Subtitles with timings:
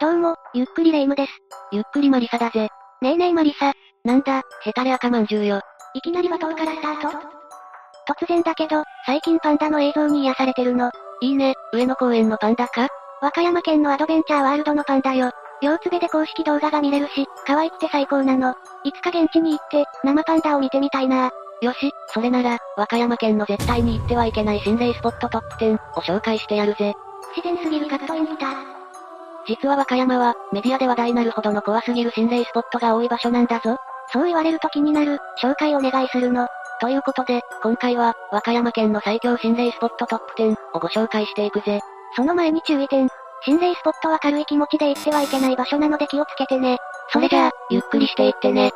[0.00, 1.32] どうも、ゆっくりレ夢ムです。
[1.72, 2.70] ゆっくりマリサだぜ。
[3.02, 5.60] ねえねえマリサ、なんだ、ヘタレ赤まんじゅうよ。
[5.92, 7.08] いきなり罵倒からスタート
[8.10, 10.90] 突然だけど、最近パンダの映像に癒されてるの。
[11.20, 12.88] いいね、上野公園のパンダか？
[13.20, 15.32] 和歌山県のアドベンチャーワールドのパンダよ。
[15.60, 18.54] 両つべで公式動画が見れるし、可愛くて最高なの。
[18.84, 21.30] いつか現地に行って、生パンダを見てみたいな
[21.60, 26.94] よし、それなら、和歌山県の絶対に行ってはいけない心霊スポットトップ10を紹介してやるぜ。
[27.34, 28.79] 不自然すぎるカットイン来た。
[29.46, 33.76] 実は和歌山は、メディアで話題になるほどの怖すぎる心霊スポットが多い場所なんだぞ。
[34.12, 36.46] そう言われると気になる、紹介お願いするの。
[36.80, 41.80] ということで、今回は、和歌山県の最強心霊スポットトップ10をご紹介していくぜ。
[42.16, 43.08] その前に注意点。
[43.44, 46.78] 心霊スポットは軽い気持ちで行ってはいけない場所なので気をつけてね。
[47.12, 48.72] それじゃあ、ゆっくりしていってね。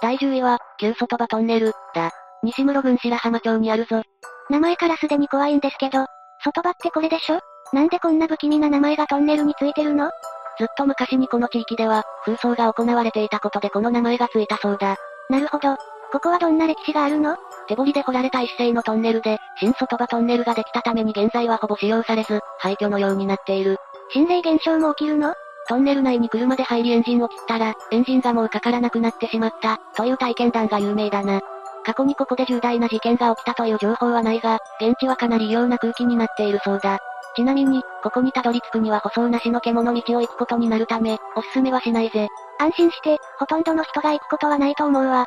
[0.00, 2.10] 第10位は、旧外場トンネル、だ。
[2.42, 4.02] 西室郡白浜町にあるぞ。
[4.50, 6.06] 名前からすでに怖いんですけど、
[6.44, 7.40] 外場ってこれでしょ？
[7.72, 10.10] なんでこんな不気味な名前がトンネルについてるの？
[10.58, 14.96] ずっと昔にこの地域では、空想が行われていたことでこの名前がついたそうだ。
[15.28, 15.76] なるほど。
[16.10, 17.36] ここはどんな歴史があるの？
[17.68, 23.76] 手掘りで掘られた一斉のトンネルで、新外場トンネルができたために現在はほぼ使用されず、廃墟のようになっている。
[24.10, 25.34] 心霊現象も起きるの？
[25.68, 31.42] トンネル内に車で入りエンジンを切ったら、エンジンがもうかからなくなってしまった、という体験談が有名だな。
[31.84, 36.98] 過去にここで重大な事件が起きたという情報はないが、現地はかなり異様な空気になっているそうだ。
[37.36, 42.28] ちなみに、ここにたどり着くには舗装なしの獣道を行くことになるため、おすすめはしないぜ。
[42.58, 45.24] 安心して、ほとんどの人が行くことはないと思うわ。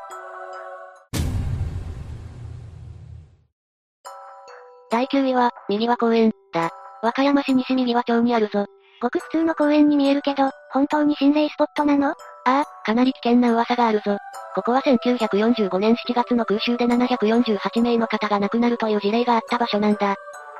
[4.89, 6.69] 第9位は、右輪公園、だ。
[7.01, 8.65] 和歌山市西右輪町にあるぞ。
[9.01, 12.13] ごく普通の公園に見えるけど、本当に心霊スポットなの？
[12.45, 14.17] ああ、かなり危険な噂があるぞ。
[14.55, 20.15] ここは1945年7月の空襲で748名の方が亡くなるという事例があった場所なんだ。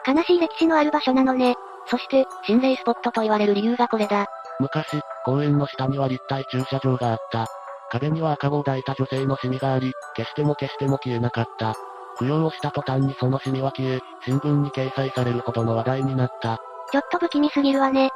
[0.07, 1.55] 悲しい歴史のある場所なのね。
[1.87, 4.27] そして、心霊スポットと言われる理由がこれだ。
[4.59, 7.47] 昔、公園の下には立体駐車場があった。
[7.91, 11.73] 壁には赤子を抱いた女性のシミがあり、消しても消しても消えなかった。
[12.19, 16.59] 供養をした途端にそのシミは消え、新聞に掲載されるほどの話題になった。
[16.91, 18.11] ちょっと不気味すぎるわね。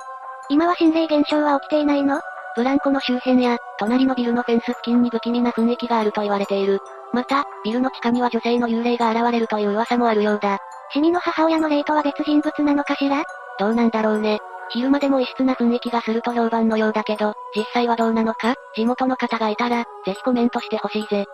[0.49, 2.21] 今は心霊現象は起きていないの？
[2.55, 6.79] ブランコの周辺や、隣のビルのフェンス付近に不気味な雰囲気があると言われている。
[7.11, 10.59] また、ビルの地下には女性の幽霊が現れるという噂もあるようだ。
[10.93, 13.23] シミの母親の霊とは別人物なのかしら？
[13.59, 14.39] どうなんだろうね。
[14.69, 18.55] 昼間でも異質な雰囲気がすると評判のようだけど、実際はどうなのか？
[18.75, 21.25] 地元の方がいたら、ぜひコメントしてほしいぜ。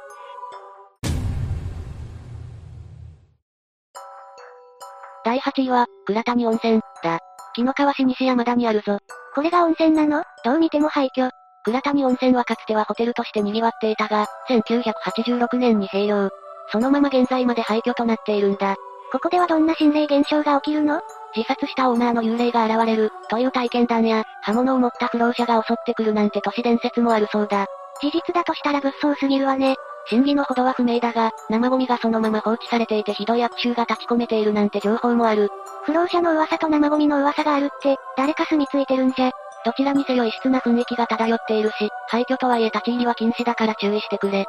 [5.24, 7.20] 第8位は、倉谷温泉、だ。
[7.54, 8.98] 木の川市西山田にあるぞ。
[9.34, 10.24] これが温泉なの？
[10.44, 11.30] どう見ても廃墟。
[11.64, 16.30] 倉谷温泉はかつてはホテルとして賑わっていたが、1986年に閉業。
[16.72, 18.76] そのまま現在まで廃墟となっているんだ。
[19.12, 21.02] ここではどんな心霊現象が起きるの？
[21.36, 27.68] 自殺したオーナーの幽霊が現れる、という体験談や、刃物を持った不老者が襲ってくるなんて都市伝説もあるそうだ。
[28.02, 29.76] 事実だとしたら物騒すぎるわね。
[30.08, 35.50] 真偽のほどは不明だが、生ゴミがそのまま放置されていてひどい悪臭が立ち込めているなんて情報もある。
[35.84, 39.32] 不老者の噂と生ゴミの噂があるって、誰か住み着いてるんじゃ。
[39.64, 44.46] どちらにせよ異質な雰囲気が漂っているし、廃墟とはいえ立ち入りは禁止だから注意してくれ。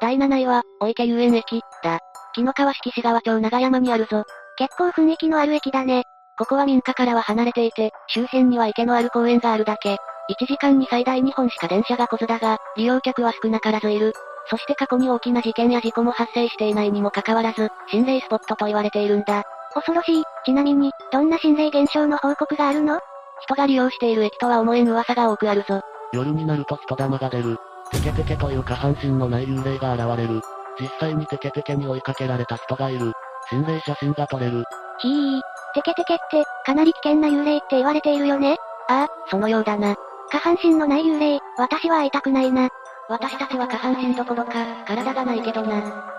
[0.00, 2.00] 第7位は、お池遊園駅、だ。
[2.34, 4.24] 木の川敷市川町長山にあるぞ。
[4.56, 6.02] 結構雰囲気のある駅だね。
[6.36, 9.96] ここは民家からは離れていて、周辺には池のある公園があるだけ。
[10.30, 14.14] 1時間に最大2本しか電車が来ずだが、利用客は少なからずいる。
[14.48, 19.44] そして過去に大きな事件や事故も発生していないにもかかわらず、心霊スポットと言われているんだ。
[19.74, 20.24] 恐ろしい。
[20.44, 23.00] ちなみに、どんな心霊現象の報告があるの？
[23.42, 25.80] 人が利用している駅とは思えん噂が多くあるぞ。
[26.12, 27.58] 夜になると人玉が出る。
[27.90, 30.40] テケテケという下半身のない幽霊が現れる。
[30.80, 33.12] 実際にテケテケに追いかけられた人がいる。
[33.50, 34.64] 心霊写真が撮れる。
[34.98, 35.40] ひー。
[35.74, 38.56] テケテケって、かなり危険な幽霊って言われているよね？
[38.88, 39.96] ああ、そのようだな。
[40.34, 42.68] 下半身のない幽霊、私は会いたくないな。
[43.08, 46.10] 私たちは下半身どころか、体がないけどな。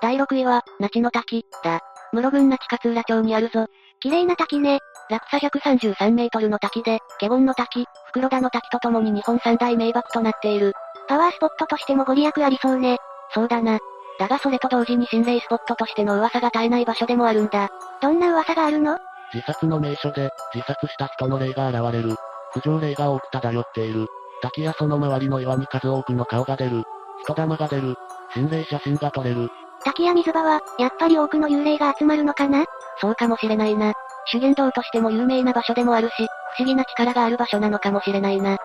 [0.00, 1.80] 第6位は、那智の滝、だ。
[2.14, 3.66] 室郡那智勝浦町にあるぞ。
[4.00, 4.78] 綺麗な滝ね。
[5.10, 10.72] 落差133メートルの滝で、華厳の滝、袋田の滝とともに日本三大名瀑となっている。
[11.08, 12.96] パワースポットとしてもご利益ありそうね。
[13.34, 13.78] そうだな。
[14.18, 17.68] だがそれと同時に心霊スポットとしての噂が絶えない場所でもあるんだ。
[18.02, 18.98] どんな噂があるの？
[19.32, 22.16] 自殺の名所で、自殺した人の霊が現れる。
[22.52, 24.06] 不条霊が多く漂っている。
[24.42, 26.82] 滝やその周りの岩に数多くの顔が出る。
[27.22, 27.94] 人玉が出る。
[28.32, 29.50] 心霊写真が撮れる。
[29.84, 32.64] 滝や水場は、やっぱり多くの幽霊が集まるのかな？
[33.00, 33.92] そうかもしれないな。
[34.26, 36.14] 修験道としても有名な場所でもあるし、
[36.56, 38.56] 不思議な力がある場所なのかもしれないな。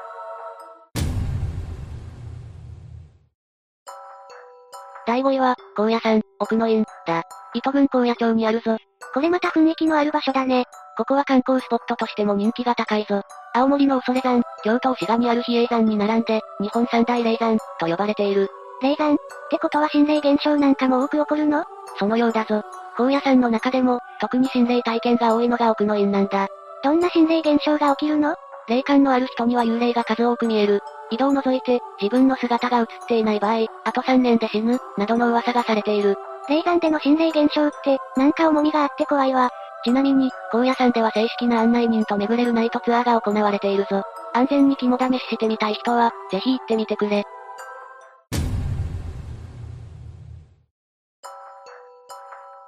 [5.13, 7.21] 第5位は、高野山、奥の院、だ。
[7.53, 8.77] 糸郡高野町にあるぞ。
[9.13, 10.65] これまた雰囲気のある場所だね。
[10.97, 13.21] ここは観光スポットとしても人気が高いぞ。
[13.53, 18.49] 青森の恐山、京都滋賀にある比叡山に並んで、日本三大霊山、と呼ばれている。
[18.81, 19.13] 霊山？
[19.13, 19.17] っ
[19.51, 21.63] てことは心霊現象なんかも多く起こるの？
[21.99, 22.63] そのようだぞ。
[22.97, 26.47] 高野山の中でも、特に心霊体験が多いのが奥の院なんだ。
[26.83, 28.33] どんな心霊現象が起きるの？
[28.67, 30.81] 霊感のある人には幽霊が数多く見える。
[31.13, 36.15] 移動を除いて、自分の姿が映っていない場合、あと3年で死ぬ、などの噂がされている。
[36.49, 39.49] 霊山での心霊現象って、なんか重みがあって怖いわ。
[39.85, 44.01] ちなみに、高野山では正式な案内人と巡れるナイトツアーが行われているぞ。
[44.33, 47.23] 安全に肝試ししてみたい人は、ぜひ行ってみてくれ。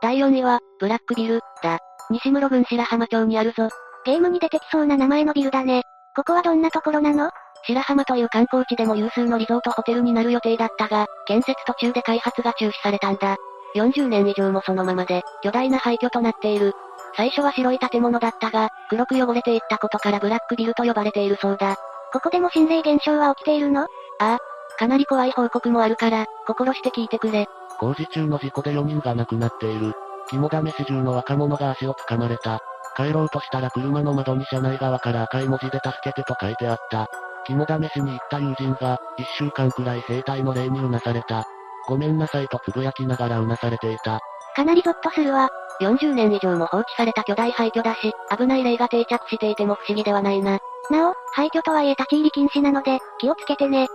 [0.01, 1.79] 第4位は、ブラックビル、だ。
[2.09, 3.69] 西室郡白浜町にあるぞ。
[4.05, 5.81] ゲームに出てきそうな名前のビルだね。
[6.15, 7.31] ここはどんなところなの？
[7.67, 13.37] 白浜という観光地でも有数のリゾートホテルになる予定だったが、建設途中で開発が中止されたんだ。
[13.75, 16.73] 40年以上もそのままで、巨大な廃墟となっている。
[17.17, 21.75] 最初は白い建物だったが、黒く汚れていったことからブラックビルと呼ばれているそうだ。
[22.13, 23.81] ここでも心霊現象は起きているの？
[23.81, 23.87] あ
[24.19, 24.37] あ。
[24.77, 27.47] かなり怖い報告もあるから、心して聞いてくれ。
[27.79, 29.93] 工事中の事故で4人が亡くなっている。
[30.29, 32.59] 肝試し中の若者が足を掴まれた。
[32.95, 37.07] 帰ろうとしたら車の窓に車内側から赤い文字で助けてと書いてあった。
[37.45, 41.45] 肝試しに行った友人が、1週間くらい生体の霊にうなされた。
[41.87, 44.19] ごめんなさいとつぶやきながらうなされていた。
[44.55, 45.49] かなりゾッとするわ。
[45.81, 50.59] 40年以上も放置された巨大廃墟だし、危ない霊が定着していても不思議ではないな。
[50.89, 53.87] なお、廃墟とはいえ立ち入り禁止なので、気をつけてね。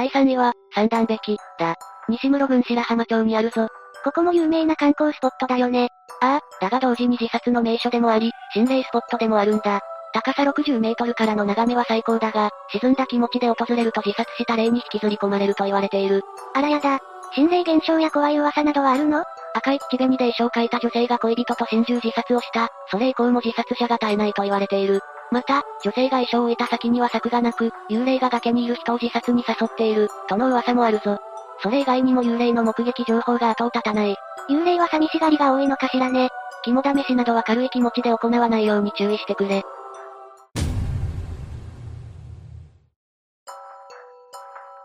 [0.00, 1.18] 第3位は、三段壁、
[1.58, 1.76] だ。
[2.08, 3.68] 西室郡白浜町にあるぞ。
[4.02, 5.90] ここも有名な観光スポットだよね。
[6.22, 9.80] ああ、だが同時に自殺の名所でもあり、心霊スポットでもあるんだ。
[10.14, 16.22] 高さ60メートルからの眺めは最高だが、沈んだ気持ちで訪れると自殺した霊に引きずり込まれると言われている。
[16.54, 16.98] あらやだ。
[17.34, 19.22] 心霊現象や怖い噂などはあるの？
[19.52, 22.70] 赤い口紅で絵書を描いた女性が恋人と心中自殺をした。
[22.90, 25.00] それ以降も自殺者が絶えないと言われている。
[25.32, 31.18] また、女性が衣装を置いた先には柵がなく、幽霊が崖にいる人を自殺に誘っている、との噂もあるぞ。
[31.62, 34.16] それ以外にも幽霊の目撃情報が後を絶たない。
[34.48, 36.30] 幽霊は寂しがりが多いのかしらね。
[36.64, 39.62] 肝試しなどは軽い気持ちで行わないように注意してくれ。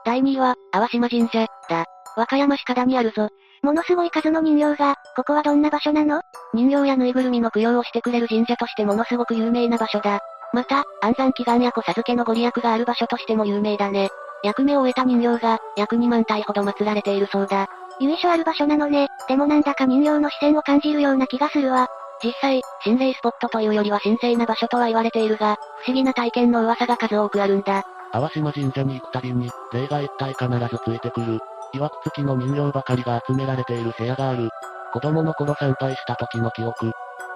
[0.06, 1.86] 第2位は、淡島神社、だ。
[2.16, 3.30] 和歌山市加にあるぞ。
[3.64, 6.22] ものすごい数の人形が、ここはどんな場所なの？
[6.54, 10.20] 人形やぬいぐるみの供養をしてくれる神社としてものすごく有名な場所だ。
[10.56, 14.08] また、安産祈願や子授けのご利益がある場所としても有名だね。
[14.42, 17.68] 役目を終えた人形が、約2万体ほど祀られているそうだ。
[18.00, 19.10] 由緒ある場所なのね。
[19.28, 21.90] でもなんだか人形の視線を感じるような気がするわ。
[22.24, 27.84] 実際、心霊スポットというよりは神聖な場所とは言われているが、不思議な体験の噂が数多くあるんだ。
[28.14, 31.40] 淡島神社に行くたびに、霊が一体必ずついてくる。
[31.74, 34.50] 曰く付きの人形ばかりが集められている部屋がある。
[34.94, 36.94] 子供の頃参拝した時の記憶。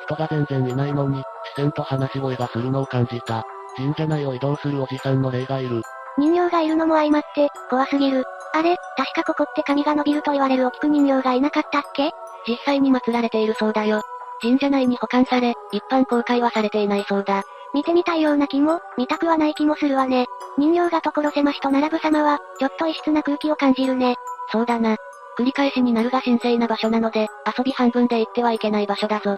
[0.10, 1.22] 人が全然いないのに、
[1.56, 3.44] 視線と話し声がするのを感じた。
[3.78, 5.84] 神社内を移動するおじさんの霊がいる。
[6.18, 8.24] 人形がいるのも相まって、怖すぎる。
[8.54, 12.12] あれ、確かここって髪が伸びると言われるお菊人形がいなかったっけ？
[12.48, 14.02] 実際に祀られているそうだよ。
[14.42, 17.44] 神社内に保管され、一般公開はされていないそうだ。
[17.75, 20.25] 見てみたいような気も、見たくはない気もするわね。
[20.58, 24.16] 人形が所狭しと並ぶ様は、ちょっと異質な空気を感じるね。
[24.51, 24.96] そうだな。
[25.38, 29.38] 繰り返しになるが神聖な場所なので、遊び半分で行ってはいけない場所だぞ。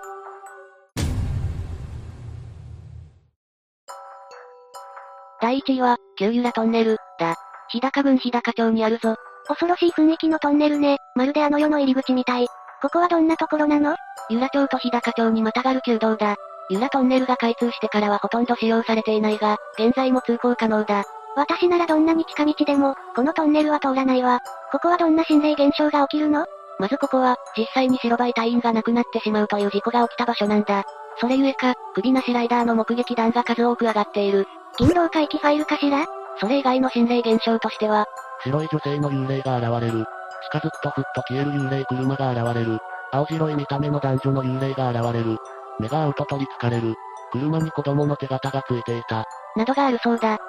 [5.52, 7.36] 第1位は、旧由良トンネル、だ。
[7.68, 9.18] 日高郡日高町にあるぞ。
[9.50, 10.96] 恐ろしい雰囲気のトンネルね。
[11.14, 12.48] まるであの世の入り口みたい。
[12.82, 13.98] ここはどんなところなの？
[14.30, 16.38] 由良町と日高町にまたがる旧道だ。
[16.70, 21.04] 由良トンネルが開通してからはほとんど使用されていないが、現在も通行可能だ。
[21.36, 24.40] 私ならどんなに近道でも、このトンネルは通らないわ。
[24.72, 26.46] ここはどんな心霊現象が起きるの？
[26.80, 30.86] まずここは、実際に白バイ隊員が亡くなってしまうという事故が起きた場所なんだ。
[31.20, 34.48] それゆえか、首なしライダーの目撃談が数多く上がっている。
[34.78, 36.06] 勤労回帰ファイルかしら？
[36.40, 38.06] それ以外の心霊現象としては、
[38.44, 40.06] 白い女性の幽霊が現れる。
[40.52, 42.80] 近づくとふっと消える幽霊車が現れる。
[43.12, 45.38] 青白い見た目の男女の幽霊が現れる。
[45.80, 46.96] 目が合うと取り憑かれる。
[47.32, 49.26] 車に子供の手形がついていた。
[49.56, 50.40] などがあるそうだ。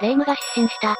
[0.00, 0.96] 霊夢が失神した。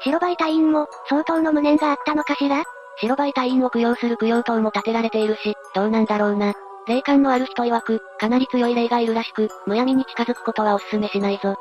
[0.00, 2.64] 白バイ隊員も、相当の無念があったのかしら？
[2.98, 6.52] 白バイ隊員を供養する供養塔も建てられているし、どうなんだろうな。
[6.86, 11.54] 霊感のある人曰く、かなり強い霊がいるらしく、むやみに近づくことはお勧めしないぞ。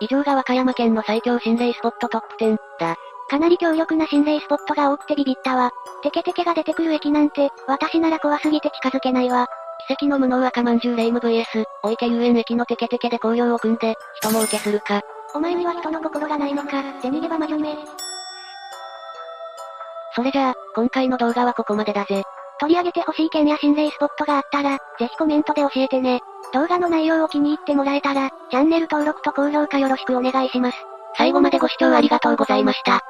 [0.00, 2.96] 以上が和歌山県の最恐心霊スポットトップ10、だ。
[3.28, 5.70] かなり強力な心霊スポットが多くてビビったわ。
[6.02, 9.46] テケテケが出てくる駅なんて、私なら怖すぎて近づけないわ。
[9.88, 15.00] 奇跡の無能赤まんじゅうレイム VS、お池遊園駅のテケテケで紅葉を組んで、人も受けするか。
[15.34, 17.76] お前には人の心がないのか、手逃げば魔女め。
[20.14, 22.22] それじゃあ、今回の動画はここまでだぜ。
[22.58, 26.20] 取り上げてほしい件や心霊スポットがあったら、ぜひコメントで教えてね。
[26.52, 30.78] 動画の内容を気に入ってもらえたら、チャンネル登録と高評価よろしくお願いします。
[31.16, 33.02] 最後までご視聴ありがとうございました。